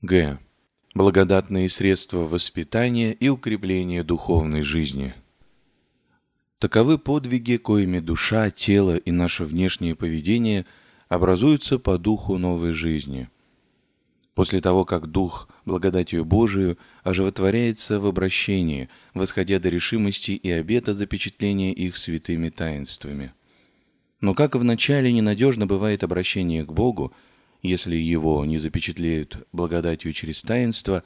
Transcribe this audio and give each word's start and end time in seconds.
Г. 0.00 0.38
Благодатные 0.94 1.68
средства 1.68 2.18
воспитания 2.18 3.12
и 3.12 3.28
укрепления 3.28 4.04
духовной 4.04 4.62
жизни. 4.62 5.12
Таковы 6.60 6.98
подвиги, 6.98 7.56
коими 7.56 7.98
душа, 7.98 8.48
тело 8.52 8.96
и 8.96 9.10
наше 9.10 9.42
внешнее 9.42 9.96
поведение 9.96 10.66
образуются 11.08 11.80
по 11.80 11.98
духу 11.98 12.38
новой 12.38 12.74
жизни. 12.74 13.28
После 14.36 14.60
того, 14.60 14.84
как 14.84 15.08
Дух 15.08 15.48
благодатью 15.64 16.24
Божию 16.24 16.78
оживотворяется 17.02 17.98
в 17.98 18.06
обращении, 18.06 18.88
восходя 19.14 19.58
до 19.58 19.68
решимости 19.68 20.30
и 20.30 20.48
обета 20.48 20.94
запечатления 20.94 21.72
их 21.72 21.96
святыми 21.96 22.50
таинствами. 22.50 23.32
Но 24.20 24.34
как 24.34 24.54
в 24.54 24.62
начале 24.62 25.12
ненадежно 25.12 25.66
бывает 25.66 26.04
обращение 26.04 26.64
к 26.64 26.72
Богу, 26.72 27.12
если 27.62 27.96
его 27.96 28.44
не 28.44 28.58
запечатлеют 28.58 29.46
благодатью 29.52 30.12
через 30.12 30.42
таинство, 30.42 31.02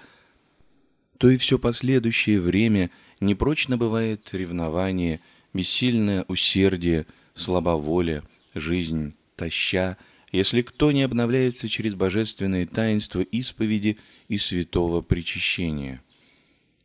то 1.19 1.31
и 1.31 1.37
все 1.37 1.59
последующее 1.59 2.41
время 2.41 2.91
непрочно 3.21 3.77
бывает 3.77 4.29
ревнование, 4.33 5.21
бессильное 5.55 6.25
усердие, 6.29 7.07
слабоволие, 7.35 8.23
жизнь, 8.55 9.15
таща, 9.37 9.97
если 10.31 10.63
кто 10.63 10.93
не 10.93 11.03
обновляется 11.03 11.69
через 11.69 11.95
божественные 11.95 12.67
таинства 12.67 13.21
исповеди 13.21 13.99
и 14.29 14.39
святого 14.39 15.01
причащения. 15.01 16.03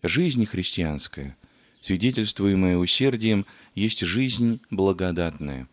Жизнь 0.04 0.46
христианская, 0.46 1.36
свидетельствуемая 1.82 2.78
усердием, 2.78 3.46
есть 3.74 4.02
жизнь 4.02 4.62
благодатная. 4.70 5.68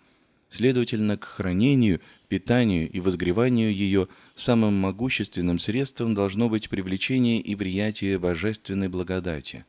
Следовательно, 0.49 1.17
к 1.17 1.25
хранению– 1.25 2.01
питанию 2.29 2.91
и 2.91 3.01
возгреванию 3.01 3.75
ее 3.75 4.09
самым 4.35 4.75
могущественным 4.75 5.59
средством 5.59 6.15
должно 6.15 6.49
быть 6.49 6.69
привлечение 6.69 7.41
и 7.41 7.55
приятие 7.55 8.19
божественной 8.19 8.89
благодати. 8.89 9.65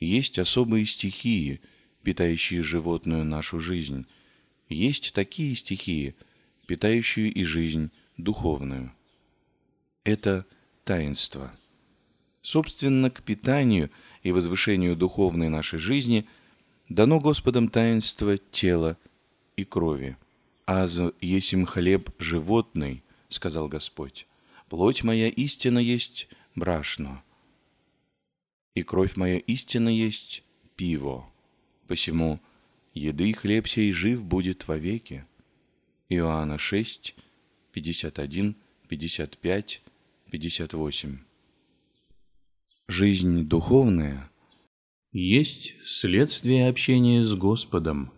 Есть 0.00 0.38
особые 0.38 0.86
стихии, 0.86 1.60
питающие 2.02 2.62
животную 2.62 3.24
нашу 3.24 3.60
жизнь. 3.60 4.06
Есть 4.68 5.12
такие 5.14 5.54
стихии, 5.54 6.14
питающие 6.66 7.28
и 7.28 7.44
жизнь 7.44 7.90
духовную. 8.16 8.92
Это 10.04 10.46
таинство. 10.84 11.52
Собственно, 12.40 13.10
к 13.10 13.22
питанию 13.22 13.90
и 14.22 14.32
возвышению 14.32 14.96
духовной 14.96 15.48
нашей 15.48 15.78
жизни 15.78 16.26
дано 16.88 17.20
Господом 17.20 17.68
таинство 17.68 18.36
тела 18.36 18.98
и 19.56 19.64
крови. 19.64 20.16
«Аз 20.66 21.00
есим 21.20 21.66
хлеб 21.66 22.10
животный»,— 22.18 23.02
сказал 23.28 23.68
Господь,— 23.68 24.26
«плоть 24.68 25.02
моя 25.02 25.28
истина 25.28 25.78
есть 25.78 26.28
брашно, 26.54 27.22
и 28.74 28.82
кровь 28.82 29.16
моя 29.16 29.38
истина 29.38 29.88
есть 29.88 30.44
пиво, 30.76 31.28
посему 31.88 32.40
еды 32.94 33.30
и 33.30 33.32
хлеб 33.32 33.66
сей 33.66 33.92
жив 33.92 34.24
будет 34.24 34.68
вовеки». 34.68 35.26
Иоанна 36.08 36.58
6, 36.58 37.14
51, 37.72 38.54
55, 38.88 39.82
58. 40.30 41.18
Жизнь 42.86 43.44
духовная 43.44 44.30
есть 45.12 45.74
следствие 45.86 46.68
общения 46.68 47.24
с 47.24 47.32
Господом, 47.32 48.12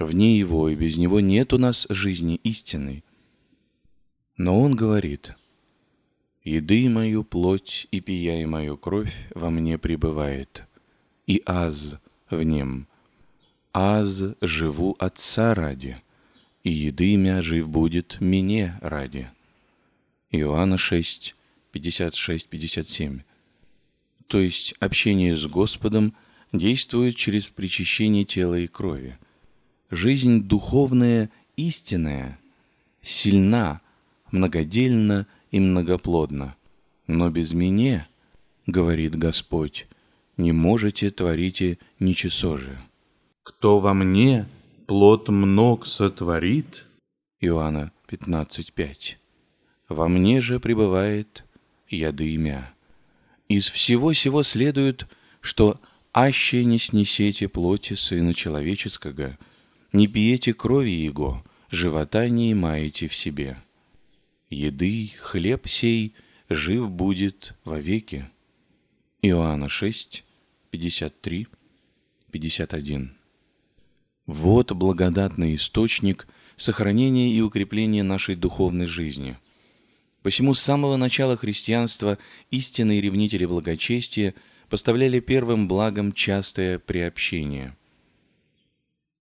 Вне 0.00 0.38
Его 0.38 0.70
и 0.70 0.74
без 0.74 0.96
Него 0.96 1.20
нет 1.20 1.52
у 1.52 1.58
нас 1.58 1.86
жизни 1.90 2.40
истинной. 2.42 3.04
Но 4.38 4.58
Он 4.58 4.74
говорит, 4.74 5.34
«Еды 6.42 6.88
мою 6.88 7.22
плоть 7.22 7.86
и 7.90 8.00
пия 8.00 8.46
мою 8.46 8.78
кровь 8.78 9.28
во 9.34 9.50
мне 9.50 9.76
пребывает, 9.76 10.64
и 11.26 11.42
аз 11.44 11.98
в 12.30 12.42
нем. 12.42 12.88
Аз 13.74 14.22
живу 14.40 14.96
Отца 14.98 15.52
ради, 15.52 15.98
и 16.64 16.70
еды 16.70 17.16
мя 17.16 17.42
жив 17.42 17.68
будет 17.68 18.16
мне 18.20 18.78
ради». 18.80 19.28
Иоанна 20.30 20.78
6, 20.78 21.34
56-57. 21.74 23.20
То 24.28 24.38
есть 24.40 24.74
общение 24.80 25.36
с 25.36 25.44
Господом 25.44 26.14
действует 26.52 27.16
через 27.16 27.50
причащение 27.50 28.24
тела 28.24 28.54
и 28.54 28.66
крови– 28.66 29.18
жизнь 29.90 30.42
духовная 30.44 31.30
истинная, 31.56 32.38
сильна, 33.02 33.80
многодельна 34.30 35.26
и 35.50 35.60
многоплодна. 35.60 36.56
Но 37.06 37.30
без 37.30 37.52
меня, 37.52 38.08
говорит 38.66 39.16
Господь, 39.16 39.86
не 40.36 40.52
можете 40.52 41.10
творите 41.10 41.78
ничего 41.98 42.56
же. 42.56 42.78
Кто 43.42 43.80
во 43.80 43.94
мне 43.94 44.48
плод 44.86 45.28
мног 45.28 45.86
сотворит? 45.86 46.86
Иоанна 47.40 47.92
15.5. 48.08 49.16
Во 49.88 50.08
мне 50.08 50.40
же 50.40 50.60
пребывает 50.60 51.44
яды 51.88 52.32
имя. 52.34 52.72
Из 53.48 53.66
всего 53.66 54.12
сего 54.12 54.44
следует, 54.44 55.08
что 55.40 55.80
аще 56.12 56.64
не 56.64 56.78
снесете 56.78 57.48
плоти 57.48 57.94
Сына 57.94 58.32
Человеческого– 58.34 59.36
не 59.92 60.06
пьете 60.06 60.54
крови 60.54 60.90
Его, 60.90 61.44
живота 61.70 62.28
не 62.28 62.52
имаете 62.52 63.08
в 63.08 63.14
себе. 63.14 63.58
Еды, 64.48 65.10
хлеб 65.18 65.66
сей 65.68 66.14
жив 66.48 66.90
будет 66.90 67.54
вовеки. 67.64 68.28
Иоанна 69.22 69.68
6, 69.68 70.24
53, 70.70 71.48
51. 72.30 73.16
Вот 74.26 74.72
благодатный 74.72 75.56
источник 75.56 76.26
сохранения 76.56 77.32
и 77.32 77.40
укрепления 77.40 78.02
нашей 78.02 78.36
духовной 78.36 78.86
жизни. 78.86 79.38
Посему 80.22 80.54
с 80.54 80.60
самого 80.60 80.96
начала 80.96 81.36
христианства 81.36 82.18
истинные 82.50 83.00
ревнители 83.00 83.44
благочестия 83.44 84.34
поставляли 84.68 85.20
первым 85.20 85.66
благом 85.66 86.12
частое 86.12 86.78
приобщение– 86.78 87.76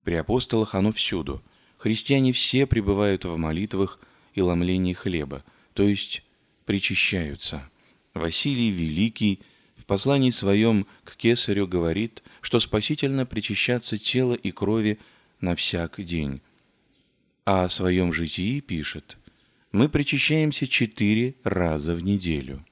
при 0.10 0.16
апостолах 0.16 0.74
оно 0.74 0.92
всюду. 0.92 1.44
Христиане 1.78 2.34
все 2.34 2.66
пребывают 2.66 3.26
в 3.26 3.38
молитвах 3.38 4.00
и 4.34 4.42
ломлении 4.42 4.94
хлеба, 4.94 5.44
то 5.76 5.84
есть 5.84 6.24
причащаются. 6.66 7.70
Василий 8.16 8.72
Великий 8.72 9.40
в 9.76 9.86
послании 9.86 10.32
своем 10.32 10.88
к 11.04 11.16
кесарю 11.16 11.68
говорит, 11.68 12.24
что 12.42 12.60
спасительно 12.60 13.28
причащаться 13.28 14.00
тела 14.00 14.34
и 14.34 14.50
крови 14.50 14.98
на 15.42 15.54
всяк 15.54 16.02
день. 16.04 16.42
А 17.46 17.66
о 17.66 17.70
своем 17.70 18.12
житии 18.12 18.62
пишет, 18.62 19.16
мы 19.72 19.90
причащаемся 19.90 20.66
четыре 20.66 21.36
раза 21.44 21.94
в 21.94 22.04
неделю. 22.04 22.66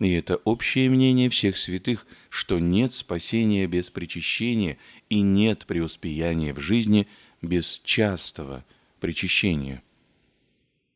И 0.00 0.12
это 0.12 0.36
общее 0.36 0.88
мнение 0.88 1.28
всех 1.28 1.58
святых, 1.58 2.06
что 2.30 2.58
нет 2.58 2.92
спасения 2.92 3.66
без 3.66 3.90
причащения 3.90 4.78
и 5.10 5.20
нет 5.20 5.66
преуспеяния 5.66 6.54
в 6.54 6.60
жизни 6.60 7.06
без 7.42 7.80
частого 7.84 8.64
причащения. 8.98 9.82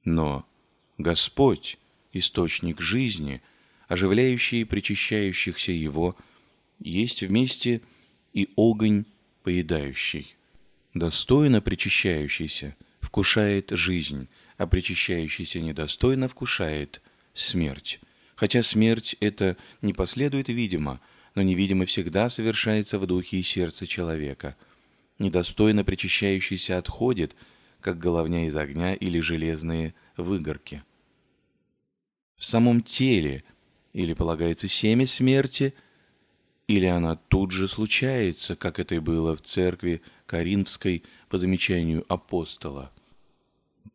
Но 0.05 0.47
Господь, 0.97 1.79
источник 2.15 2.81
жизни, 2.81 3.43
оживляющий 3.89 4.63
и 4.63 4.65
причащающихся 4.65 5.73
Его, 5.73 6.17
есть 6.79 7.23
вместе 7.23 7.83
и 8.33 8.49
огонь 8.57 9.05
поедающий. 9.43 10.35
Достойно 10.95 11.61
причащающийся 11.61 12.75
вкушает 13.01 13.71
жизнь, 13.71 14.29
а 14.57 14.67
причащающийся 14.67 15.61
недостойно 15.61 16.27
вкушает 16.27 17.03
смерть. 17.35 18.01
Хотя 18.37 18.63
смерть 18.63 19.17
это 19.21 19.57
не 19.81 19.93
последует 19.93 20.49
видимо, 20.49 21.01
но 21.35 21.43
невидимо 21.43 21.87
всегда 21.87 22.29
совершается 22.29 22.99
в 22.99 23.07
духе 23.07 23.39
и 23.39 23.43
сердце 23.43 23.87
человека. 23.87 24.57
Недостойно 25.19 25.85
причащающийся 25.85 26.79
отходит, 26.79 27.37
как 27.81 27.99
головня 27.99 28.47
из 28.47 28.57
огня 28.57 28.95
или 28.95 29.21
железные 29.21 29.95
выгорки. 30.17 30.83
В 32.37 32.45
самом 32.45 32.83
теле 32.83 33.45
или 33.93 34.13
полагается 34.13 34.67
семя 34.69 35.07
смерти, 35.07 35.75
или 36.67 36.87
она 36.87 37.17
тут 37.17 37.53
же 37.53 37.69
случается, 37.69 38.57
как 38.57 38.81
это 38.81 38.97
и 38.97 38.99
было 38.99 39.37
в 39.37 39.43
церкви 39.43 40.03
Коринфской 40.27 41.05
по 41.29 41.39
замечанию 41.39 42.05
апостола. 42.09 42.91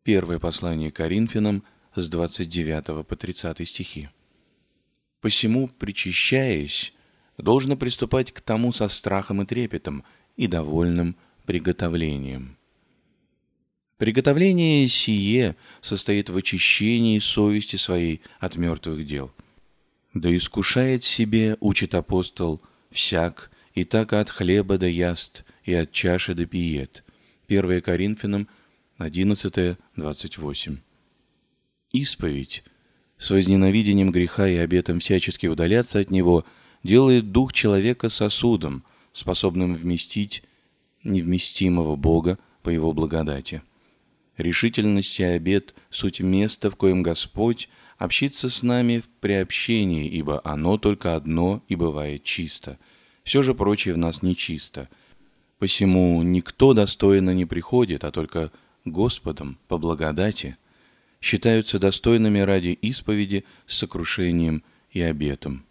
Первое 0.03 0.39
послание 0.39 0.91
Коринфянам 0.91 1.63
с 1.95 2.09
29 2.09 3.05
по 3.05 3.15
30 3.15 3.67
стихи. 3.67 4.09
Посему, 5.21 5.67
причащаясь, 5.67 6.93
должно 7.37 7.75
приступать 7.75 8.31
к 8.31 8.41
тому 8.41 8.71
со 8.71 8.87
страхом 8.87 9.41
и 9.41 9.45
трепетом 9.45 10.03
и 10.37 10.47
довольным 10.47 11.15
приготовлением. 11.45 12.57
Приготовление 13.97 14.87
сие 14.87 15.57
состоит 15.81 16.29
в 16.29 16.37
очищении 16.37 17.19
совести 17.19 17.75
своей 17.75 18.21
от 18.39 18.55
мертвых 18.55 19.05
дел. 19.05 19.33
Да 20.13 20.33
искушает 20.35 21.03
себе, 21.03 21.57
учит 21.59 21.93
апостол, 21.95 22.61
всяк, 22.91 23.51
и 23.73 23.83
так 23.83 24.13
от 24.13 24.29
хлеба 24.29 24.77
да 24.77 24.87
яст, 24.87 25.43
и 25.65 25.73
от 25.73 25.91
чаши 25.91 26.33
да 26.33 26.45
пиет. 26.45 27.03
1 27.49 27.81
Коринфянам 27.81 28.47
11:28. 28.99 30.77
Исповедь 31.91 32.63
с 33.19 33.29
возненавидением 33.29 34.11
греха 34.11 34.47
и 34.47 34.55
обетом 34.55 34.99
всячески 34.99 35.45
удаляться 35.45 35.99
от 35.99 36.09
него 36.09 36.45
делает 36.83 37.31
дух 37.31 37.53
человека 37.53 38.09
сосудом, 38.09 38.83
способным 39.13 39.75
вместить 39.75 40.43
невместимого 41.03 41.95
Бога 41.97 42.39
по 42.63 42.69
его 42.69 42.93
благодати. 42.93 43.61
Решительность 44.37 45.19
и 45.19 45.23
обет– 45.23 45.75
суть 45.89 46.21
места, 46.21 46.71
в 46.71 46.77
коем 46.77 47.03
Господь 47.03 47.67
общится 47.97 48.49
с 48.49 48.63
нами 48.63 48.99
в 48.99 49.09
приобщении, 49.19 50.07
ибо 50.07 50.39
оно 50.45 50.77
только 50.77 51.17
одно 51.17 51.61
и 51.67 51.75
бывает 51.75 52.23
чисто. 52.23 52.79
Все 53.23 53.41
же 53.41 53.53
прочее 53.53 53.93
в 53.93 53.97
нас 53.97 54.21
нечисто. 54.21 54.87
Посему 55.57 56.23
никто 56.23 56.73
достойно 56.73 57.31
не 57.31 57.45
приходит, 57.45 58.05
а 58.05 58.11
только 58.11 58.49
Господом 58.85 59.57
по 59.67 59.77
благодати 59.77 60.57
считаются 61.21 61.79
достойными 61.79 62.39
ради 62.39 62.69
исповеди 62.69 63.45
с 63.67 63.77
сокрушением 63.77 64.63
и 64.91 65.01
обетом. 65.01 65.65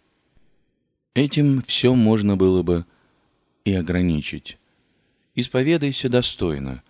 Этим 1.13 1.61
все 1.61 1.95
можно 1.95 2.37
было 2.37 2.63
бы 2.63 2.85
и 3.65 3.73
ограничить. 3.73 4.57
Исповедайся 5.35 6.09
достойно– 6.09 6.83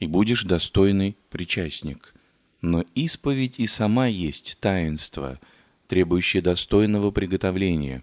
и 0.00 0.06
будешь 0.06 0.44
достойный 0.44 1.16
причастник. 1.28 2.14
Но 2.62 2.84
исповедь 2.94 3.60
и 3.60 3.66
сама 3.66 4.06
есть 4.06 4.58
таинство, 4.60 5.38
требующее 5.86 6.42
достойного 6.42 7.10
приготовления. 7.10 8.02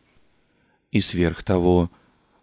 И 0.91 1.01
сверх 1.01 1.43
того, 1.43 1.91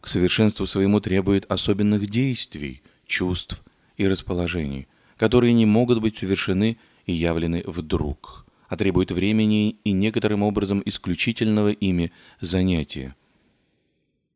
к 0.00 0.08
совершенству 0.08 0.66
своему 0.66 1.00
требует 1.00 1.50
особенных 1.50 2.08
действий, 2.08 2.82
чувств 3.06 3.62
и 3.96 4.06
расположений, 4.06 4.86
которые 5.16 5.54
не 5.54 5.66
могут 5.66 6.00
быть 6.00 6.16
совершены 6.16 6.76
явлены 7.12 7.62
вдруг, 7.66 8.46
а 8.68 8.76
требуют 8.76 9.12
времени 9.12 9.76
и 9.84 9.92
некоторым 9.92 10.42
образом 10.42 10.82
исключительного 10.84 11.70
ими 11.70 12.12
занятия. 12.40 13.14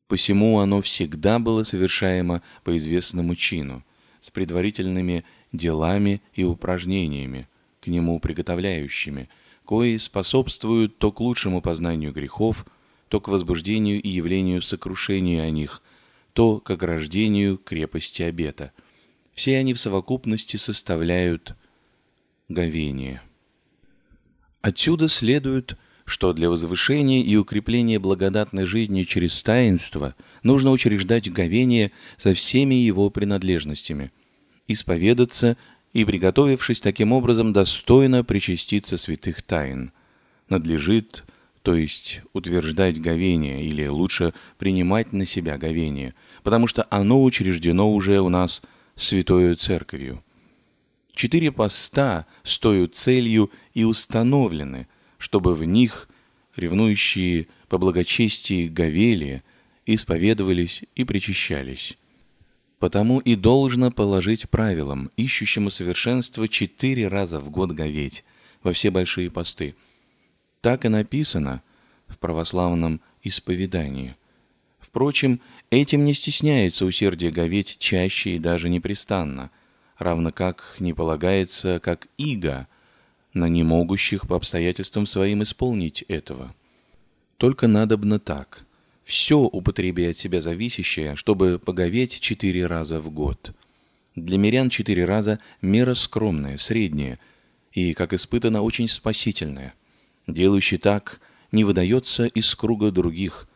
Посему 0.09 0.59
оно 0.61 0.81
всегда 0.81 1.39
было 1.39 1.63
совершаемо 1.65 2.43
по 2.65 2.77
известному 2.77 3.35
чину, 3.35 3.85
с 4.21 4.31
предварительными 4.31 5.25
делами 5.53 6.23
и 6.35 6.45
упражнениями, 6.45 7.47
к 7.81 7.89
нему 7.89 8.19
приготовляющими, 8.19 9.29
кои 9.65 9.99
способствуют 9.99 10.97
то 10.97 11.13
к 11.13 11.21
лучшему 11.21 11.61
познанию 11.61 12.13
грехов, 12.13 12.65
то 13.09 13.21
к 13.21 13.29
возбуждению 13.29 14.01
и 14.01 14.09
явлению 14.09 14.63
сокрушения 14.63 15.43
о 15.43 15.51
них, 15.51 15.83
то 16.33 16.59
к 16.59 16.71
ограждению 16.71 17.59
крепости 17.59 18.23
обета. 18.23 18.73
Все 19.35 19.59
они 19.59 19.75
в 19.75 19.79
совокупности 19.79 20.57
составляют 20.57 21.55
говение. 22.49 23.23
Отсюда 24.61 25.09
следует, 25.09 25.77
что 26.05 26.33
для 26.33 26.49
возвышения 26.49 27.23
и 27.23 27.37
укрепления 27.37 27.99
благодатной 27.99 28.65
жизни 28.65 29.03
через 29.03 29.43
таинство 29.43 30.15
нужно 30.43 30.71
учреждать 30.71 31.31
говение 31.31 31.93
со 32.17 32.33
всеми 32.33 32.75
его 32.75 33.11
принадлежностями, 33.11 34.11
исповедаться 34.67 35.57
и, 35.93 36.05
приготовившись 36.05 36.81
таким 36.81 37.13
образом, 37.13 37.53
достойно 37.53 38.25
причаститься 38.25 38.97
святых 38.97 39.43
тайн. 39.43 39.93
Надлежит, 40.49 41.25
то 41.63 41.75
есть 41.75 42.23
утверждать 42.33 43.01
говение, 43.01 43.63
или 43.65 43.87
лучше 43.87 44.33
принимать 44.57 45.13
на 45.13 45.27
себя 45.27 45.59
говение, 45.59 46.15
потому 46.43 46.67
что 46.67 46.87
оно 46.89 47.23
учреждено 47.23 47.93
уже 47.93 48.21
у 48.21 48.31
нас 48.31 48.63
Святою 48.97 49.55
Церковью. 49.55 50.25
Четыре 51.19 51.51
поста 51.51 52.27
с 52.45 52.61
целью 52.93 53.51
и 53.75 53.83
установлены, 53.83 54.87
чтобы 55.19 55.57
в 55.57 55.65
них 55.65 56.09
ревнующие 56.55 57.49
по 57.69 57.77
благочестии 57.77 58.69
говели, 58.69 59.43
исповедовались 59.85 60.85
и 60.95 61.03
причащались. 61.03 61.99
Потому 62.79 63.19
и 63.19 63.35
должно 63.35 63.91
положить 63.91 64.49
правилам, 64.49 65.11
ищущему 65.17 65.71
совершенство 65.71 66.47
четыре 66.47 67.09
раза 67.09 67.41
в 67.41 67.51
год 67.51 67.73
говеть 67.73 68.23
во 68.63 68.73
все 68.73 68.93
большие 68.93 69.29
посты. 69.29 69.75
Так 70.61 70.85
и 70.85 70.89
написано 70.89 71.65
в 72.07 72.21
православном 72.21 73.01
исповедании. 73.25 74.15
Впрочем, 74.79 75.41
этим 75.71 76.05
не 76.05 76.15
стесняется 76.15 76.85
усердие 76.85 77.33
говеть 77.33 77.77
чаще 77.81 78.37
и 78.37 78.39
даже 78.39 78.69
непрестанно, 78.69 79.51
равно 79.99 80.33
как 80.33 80.77
не 80.79 80.95
полагается, 80.95 81.81
как 81.81 82.09
иго, 82.17 82.67
на 83.35 83.49
немогущих 83.49 84.27
по 84.27 84.37
обстоятельствам 84.37 85.07
своим 85.07 85.43
исполнить 85.43 86.03
этого. 86.09 86.55
Только 87.37 87.69
надобно 87.69 88.19
так– 88.19 88.65
все 89.09 89.39
употреби 89.39 90.05
от 90.05 90.19
себя 90.19 90.43
зависящее, 90.43 91.17
чтобы 91.17 91.59
поговеть 91.59 92.21
четыре 92.21 92.67
раза 92.67 93.01
в 93.01 93.09
год. 93.09 93.53
Для 94.15 94.37
мирян 94.37 94.69
четыре 94.69 95.07
раза 95.07 95.39
мера 95.63 95.95
скромная, 95.95 96.59
средняя 96.59 97.19
и, 97.73 97.95
как 97.95 98.13
испытано, 98.13 98.61
очень 98.61 98.87
спасительная. 98.87 99.73
Делающий 100.27 100.77
так 100.77 101.23
не 101.53 101.65
выдается 101.65 102.27
из 102.27 102.55
круга 102.55 102.91
других, 102.91 103.49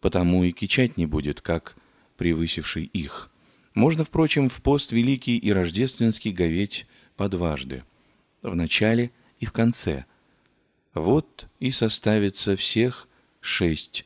потому 0.00 0.42
и 0.42 0.50
кичать 0.50 0.96
не 0.96 1.06
будет, 1.06 1.40
как 1.40 1.76
превысивший 2.16 2.86
их. 2.86 3.30
Можно, 3.74 4.04
впрочем, 4.04 4.48
в 4.48 4.60
пост 4.60 4.92
великий 4.92 5.38
и 5.38 5.52
рождественский 5.52 6.32
говеть 6.32 6.86
по 7.16 7.28
дважды, 7.28 7.84
в 8.42 8.54
начале 8.54 9.10
и 9.40 9.46
в 9.46 9.52
конце. 9.52 10.04
Вот 10.94 11.46
и 11.58 11.70
составится 11.70 12.54
всех 12.56 13.08
шесть 13.40 14.04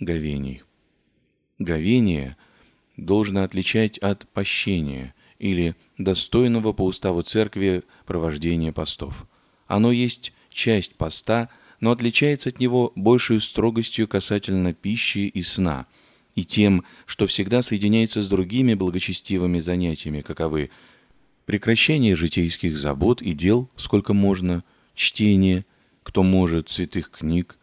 говений. 0.00 0.62
Говение 1.58 2.36
должно 2.96 3.44
отличать 3.44 3.98
от 3.98 4.28
пощения 4.28 5.14
или 5.38 5.76
достойного 5.98 6.72
по 6.72 6.82
уставу 6.82 7.22
церкви 7.22 7.84
провождения 8.06 8.72
постов. 8.72 9.26
Оно 9.66 9.92
есть 9.92 10.32
часть 10.50 10.96
поста, 10.96 11.48
но 11.80 11.92
отличается 11.92 12.48
от 12.48 12.58
него 12.58 12.92
большей 12.94 13.40
строгостью 13.40 14.08
касательно 14.08 14.72
пищи 14.72 15.28
и 15.28 15.42
сна, 15.42 15.86
и 16.36 16.44
тем, 16.44 16.84
что 17.06 17.26
всегда 17.26 17.62
соединяется 17.62 18.22
с 18.22 18.28
другими 18.28 18.74
благочестивыми 18.74 19.58
занятиями, 19.58 20.20
каковы 20.20 20.70
прекращение 21.46 22.14
житейских 22.14 22.76
забот 22.76 23.22
и 23.22 23.32
дел, 23.32 23.70
сколько 23.74 24.12
можно, 24.12 24.62
чтение, 24.94 25.64
кто 26.02 26.22
может, 26.22 26.68
святых 26.68 27.10
книг, 27.10 27.56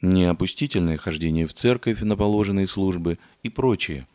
неопустительное 0.00 0.96
хождение 0.96 1.46
в 1.46 1.52
церковь 1.52 2.00
на 2.00 2.16
положенные 2.16 2.68
службы 2.68 3.18
и 3.42 3.48
прочее. 3.48 4.06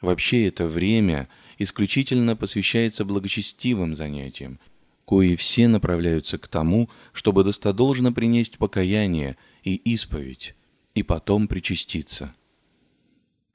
Вообще 0.00 0.46
это 0.46 0.66
время 0.66 1.28
исключительно 1.58 2.36
посвящается 2.36 3.04
благочестивым 3.04 3.94
занятиям, 3.94 4.58
кои 5.04 5.36
все 5.36 5.68
направляются 5.68 6.38
к 6.38 6.48
тому, 6.48 6.88
чтобы 7.12 7.44
достодолжно 7.44 8.14
принести 8.14 8.56
покаяние 8.56 9.36
и 9.62 9.74
исповедь, 9.74 10.54
и 10.94 11.02
потом 11.02 11.48
причаститься. 11.48 12.34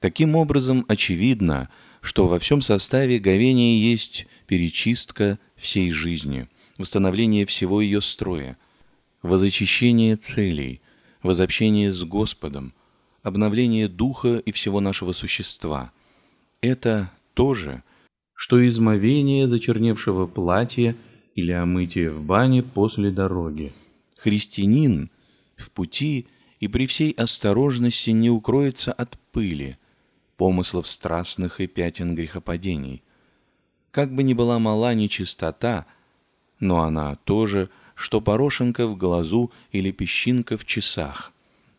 Таким 0.00 0.34
образом, 0.34 0.84
очевидно, 0.88 1.68
что 2.00 2.26
во 2.26 2.38
всем 2.38 2.60
составе 2.60 3.18
говения 3.18 3.78
есть 3.78 4.26
перечистка 4.46 5.38
всей 5.56 5.92
жизни, 5.92 6.48
восстановление 6.78 7.46
всего 7.46 7.80
ее 7.80 8.00
строя, 8.00 8.58
возочищение 9.22 10.16
целей– 10.16 10.82
возобщение 11.22 11.92
с 11.92 12.02
Господом, 12.04 12.74
обновление 13.22 13.88
духа 13.88 14.36
и 14.38 14.52
всего 14.52 14.80
нашего 14.80 15.12
существа. 15.12 15.92
Это 16.60 17.12
то 17.34 17.54
же, 17.54 17.82
что 18.34 18.66
измовение 18.66 19.48
зачерневшего 19.48 20.26
платья 20.26 20.96
или 21.34 21.52
омытие 21.52 22.10
в 22.10 22.22
бане 22.22 22.62
после 22.62 23.10
дороги. 23.10 23.72
Христианин 24.16 25.10
в 25.56 25.70
пути 25.70 26.26
и 26.58 26.68
при 26.68 26.86
всей 26.86 27.12
осторожности 27.12 28.10
не 28.10 28.30
укроется 28.30 28.92
от 28.92 29.18
пыли, 29.32 29.76
помыслов 30.40 30.88
страстных 30.88 31.60
и 31.60 31.66
пятен 31.66 32.14
грехопадений. 32.14 33.02
Как 33.90 34.10
бы 34.10 34.22
ни 34.22 34.32
была 34.32 34.58
мала 34.58 34.94
нечистота, 34.94 35.84
но 36.58 36.80
она 36.80 37.16
тоже– 37.16 37.68
что 38.00 38.22
порошенка 38.22 38.86
в 38.86 38.96
глазу 38.96 39.52
или 39.72 39.90
песчинка 39.90 40.56
в 40.56 40.64
часах. 40.64 41.34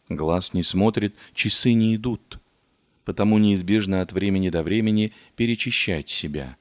Глаз 0.07 0.53
не 0.53 0.61
смотрит, 0.61 1.15
часы 1.33 1.73
не 1.73 1.95
идут. 1.95 2.37
Потому 3.05 3.39
неизбежно 3.39 4.01
от 4.01 4.13
времени 4.13 4.49
до 4.49 4.61
времени 4.61 5.13
перечищать 5.35 6.09
себя. 6.09 6.57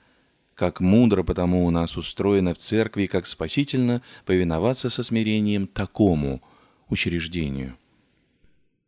как 0.54 0.80
мудро 0.80 1.22
потому 1.22 1.66
у 1.66 1.70
нас 1.70 1.96
устроено 1.96 2.54
в 2.54 2.58
церкви, 2.58 3.06
как 3.06 3.26
спасительно 3.26 4.02
повиноваться 4.24 4.88
со 4.88 5.02
смирением 5.02 5.66
такому 5.66 6.42
учреждению. 6.88 7.76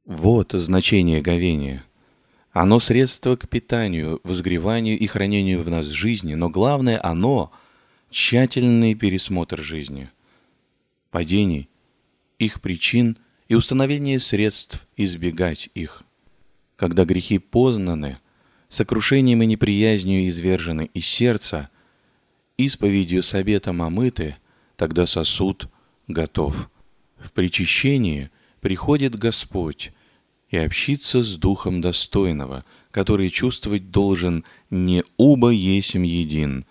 Вот 0.07 0.52
значение 0.52 1.21
говения. 1.21 1.85
Оно 2.53 2.79
средство 2.81 3.37
к 3.37 3.49
питанию, 3.49 4.21
возгреванию 4.25 4.99
и 4.99 5.07
хранению 5.07 5.63
в 5.63 5.71
нас 5.71 5.87
жизни, 5.87 6.35
но 6.35 6.51
главное 6.51 7.01
оно– 7.03 7.51
тщательный 8.11 8.95
пересмотр 8.95 9.61
жизни, 9.63 10.11
падений, 11.11 11.71
их 12.39 12.61
причин 12.61 13.17
и 13.49 13.55
установление 13.55 14.21
средств 14.21 14.87
избегать 14.99 15.71
их. 15.75 16.03
Когда 16.77 17.07
грехи 17.07 17.39
познаны, 17.39 18.19
сокрушением 18.69 19.43
и 19.43 19.47
неприязнью 19.47 20.29
извержены 20.29 20.91
из 20.93 21.07
сердца, 21.07 21.71
исповедью 22.59 23.23
с 23.23 23.33
обетом 23.33 23.81
омыты, 23.81 24.37
тогда 24.77 25.07
сосуд 25.07 25.69
готов. 26.07 26.71
В 27.17 27.33
причащении 27.33 28.31
приходит 28.61 29.17
Господь 29.17 29.93
и 30.53 30.59
общится 30.59 31.25
с 31.25 31.37
Духом 31.37 31.81
достойного, 31.81 32.65
который 32.93 33.31
чувствовать 33.31 33.91
должен 33.91 34.45
не 34.71 35.03
«убо 35.17 35.51
есмь 35.51 36.05
един», 36.05 36.67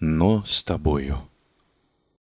но 0.00 0.44
с 0.46 0.64
тобою. 0.64 1.18